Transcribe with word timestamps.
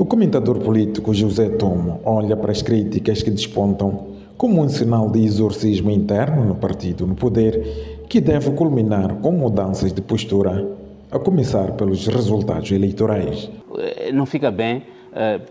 O 0.00 0.06
comentador 0.06 0.58
político 0.60 1.12
José 1.12 1.50
Tomo 1.50 2.00
olha 2.06 2.34
para 2.34 2.50
as 2.50 2.62
críticas 2.62 3.22
que 3.22 3.30
despontam 3.30 4.06
como 4.34 4.62
um 4.62 4.66
sinal 4.66 5.10
de 5.10 5.22
exorcismo 5.22 5.90
interno 5.90 6.42
no 6.42 6.54
partido 6.54 7.06
no 7.06 7.14
poder, 7.14 8.06
que 8.08 8.18
deve 8.18 8.50
culminar 8.52 9.16
com 9.16 9.30
mudanças 9.30 9.92
de 9.92 10.00
postura, 10.00 10.66
a 11.10 11.18
começar 11.18 11.72
pelos 11.72 12.06
resultados 12.06 12.72
eleitorais. 12.72 13.50
Eh, 13.76 14.10
não 14.10 14.24
fica 14.24 14.50
bem 14.50 14.78
uh, 15.12 15.44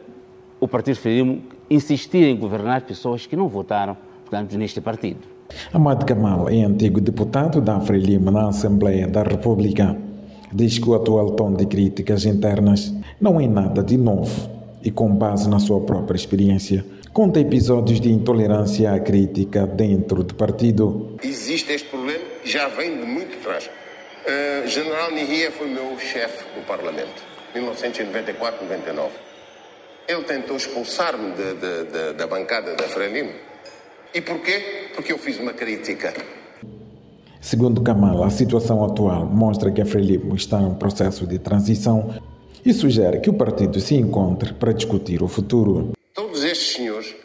o 0.59 0.67
Partido 0.67 0.95
Frelimo 0.95 1.43
insistir 1.69 2.23
em 2.23 2.35
governar 2.35 2.81
pessoas 2.81 3.27
que 3.27 3.35
não 3.35 3.47
votaram, 3.47 3.95
portanto, 4.21 4.57
neste 4.57 4.81
partido. 4.81 5.19
Amad 5.71 6.03
Kamal 6.05 6.49
é 6.49 6.63
antigo 6.63 6.99
deputado 6.99 7.61
da 7.61 7.79
Frelimo 7.81 8.31
na 8.31 8.47
Assembleia 8.47 9.07
da 9.07 9.21
República. 9.21 10.08
Diz 10.51 10.79
que 10.79 10.89
o 10.89 10.95
atual 10.95 11.31
tom 11.31 11.53
de 11.53 11.67
críticas 11.67 12.25
internas 12.25 12.91
não 13.21 13.39
é 13.39 13.47
nada 13.47 13.83
de 13.83 13.97
novo 13.97 14.49
e, 14.83 14.89
com 14.89 15.13
base 15.15 15.47
na 15.47 15.59
sua 15.59 15.81
própria 15.81 16.15
experiência, 16.15 16.83
conta 17.13 17.39
episódios 17.39 18.01
de 18.01 18.11
intolerância 18.11 18.91
à 18.91 18.99
crítica 18.99 19.67
dentro 19.67 20.23
do 20.23 20.33
partido. 20.33 21.17
Existe 21.23 21.73
este 21.73 21.87
problema, 21.89 22.23
já 22.43 22.67
vem 22.67 22.97
de 22.97 23.05
muito 23.05 23.37
atrás. 23.37 23.69
Uh, 23.69 24.67
General 24.67 25.11
Nihia 25.11 25.51
foi 25.51 25.67
meu 25.67 25.97
chefe 25.99 26.43
do 26.59 26.65
Parlamento, 26.65 27.21
1994-99. 27.55 29.09
Ele 30.07 30.23
tentou 30.23 30.57
expulsar-me 30.57 31.33
da 32.17 32.25
bancada 32.25 32.73
da 32.73 32.85
Frelimo. 32.85 33.31
E 34.11 34.21
porquê? 34.21 34.89
Porque 34.95 35.13
eu 35.13 35.19
fiz 35.19 35.39
uma 35.39 35.53
crítica 35.53 36.11
Segundo 37.41 37.81
Kamal, 37.81 38.23
a 38.23 38.29
situação 38.29 38.83
atual 38.83 39.25
mostra 39.25 39.71
que 39.71 39.81
a 39.81 39.85
Frelimo 39.85 40.35
está 40.35 40.61
em 40.61 40.73
processo 40.75 41.25
de 41.25 41.39
transição 41.39 42.13
e 42.65 42.73
sugere 42.73 43.19
que 43.19 43.29
o 43.29 43.33
partido 43.33 43.79
se 43.79 43.95
encontre 43.95 44.53
para 44.53 44.73
discutir 44.73 45.23
o 45.23 45.27
futuro. 45.27 45.93
Todos 46.13 46.43
estes 46.43 46.73
senhores 46.73 47.15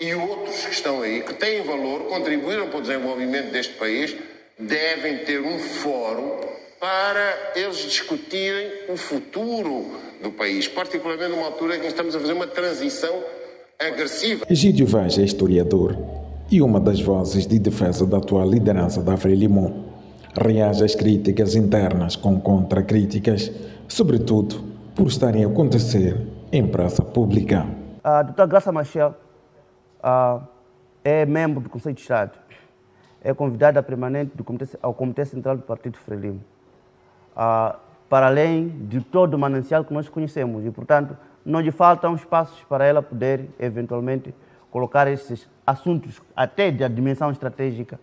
e 0.00 0.14
outros 0.14 0.64
que 0.64 0.72
estão 0.72 1.02
aí, 1.02 1.20
que 1.22 1.34
têm 1.34 1.62
valor, 1.62 2.04
contribuíram 2.04 2.68
para 2.68 2.78
o 2.78 2.82
desenvolvimento 2.82 3.52
deste 3.52 3.74
país, 3.74 4.16
devem 4.58 5.18
ter 5.18 5.40
um 5.40 5.58
fórum 5.58 6.40
para 6.80 7.52
eles 7.54 7.76
discutirem 7.76 8.70
o 8.88 8.96
futuro 8.96 9.86
do 10.22 10.30
país, 10.30 10.66
particularmente 10.66 11.30
numa 11.30 11.46
altura 11.46 11.76
em 11.76 11.80
que 11.80 11.86
estamos 11.88 12.16
a 12.16 12.20
fazer 12.20 12.32
uma 12.32 12.46
transição 12.46 13.22
agressiva. 13.78 14.46
Egídio 14.48 14.86
Vaz 14.86 15.18
é 15.18 15.22
historiador 15.22 16.17
e 16.50 16.62
uma 16.62 16.80
das 16.80 17.00
vozes 17.00 17.46
de 17.46 17.58
defesa 17.58 18.06
da 18.06 18.16
atual 18.16 18.48
liderança 18.48 19.02
da 19.02 19.16
Frelimo 19.16 19.84
reage 20.34 20.82
às 20.82 20.94
críticas 20.94 21.54
internas 21.54 22.16
com 22.16 22.40
contra-críticas, 22.40 23.52
sobretudo 23.86 24.64
por 24.94 25.08
estarem 25.08 25.44
a 25.44 25.48
acontecer 25.48 26.26
em 26.50 26.66
praça 26.66 27.02
pública. 27.02 27.66
A 28.02 28.22
doutora 28.22 28.48
Graça 28.48 28.72
Machel 28.72 29.14
uh, 30.02 30.42
é 31.04 31.26
membro 31.26 31.60
do 31.60 31.68
Conselho 31.68 31.94
de 31.94 32.00
Estado, 32.00 32.32
é 33.22 33.34
convidada 33.34 33.82
permanente 33.82 34.42
Comitê, 34.42 34.66
ao 34.80 34.94
Comitê 34.94 35.26
Central 35.26 35.56
do 35.56 35.62
Partido 35.64 35.98
Frelimo, 35.98 36.40
uh, 37.36 37.76
para 38.08 38.26
além 38.26 38.68
de 38.88 39.02
todo 39.02 39.34
o 39.34 39.38
manancial 39.38 39.84
que 39.84 39.92
nós 39.92 40.08
conhecemos, 40.08 40.64
e 40.64 40.70
portanto 40.70 41.14
não 41.44 41.60
lhe 41.60 41.70
faltam 41.70 42.14
espaços 42.14 42.64
para 42.64 42.86
ela 42.86 43.02
poder 43.02 43.50
eventualmente 43.58 44.32
colocar 44.70 45.06
esses 45.08 45.46
assuntos, 45.66 46.20
até 46.34 46.70
da 46.70 46.88
dimensão 46.88 47.30
estratégica, 47.30 47.98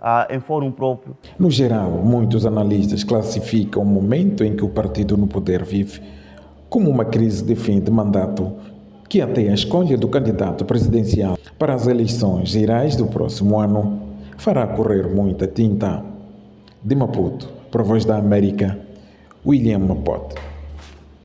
uh, 0.00 0.32
em 0.32 0.40
fórum 0.40 0.70
próprio. 0.70 1.16
No 1.38 1.50
geral, 1.50 1.90
muitos 1.90 2.46
analistas 2.46 3.04
classificam 3.04 3.82
o 3.82 3.86
momento 3.86 4.42
em 4.42 4.56
que 4.56 4.64
o 4.64 4.68
partido 4.68 5.16
no 5.16 5.26
poder 5.26 5.64
vive 5.64 6.00
como 6.68 6.88
uma 6.88 7.04
crise 7.04 7.44
de 7.44 7.54
fim 7.56 7.80
de 7.80 7.90
mandato, 7.90 8.52
que 9.08 9.20
até 9.20 9.48
a 9.48 9.54
escolha 9.54 9.98
do 9.98 10.08
candidato 10.08 10.64
presidencial 10.64 11.36
para 11.58 11.74
as 11.74 11.86
eleições 11.86 12.48
gerais 12.48 12.94
do 12.94 13.06
próximo 13.06 13.58
ano 13.58 14.00
fará 14.38 14.66
correr 14.66 15.08
muita 15.08 15.46
tinta. 15.46 16.02
De 16.82 16.94
Maputo, 16.94 17.46
para 17.70 17.82
Voz 17.82 18.06
da 18.06 18.16
América, 18.16 18.78
William 19.44 19.80
Mapote. 19.80 20.36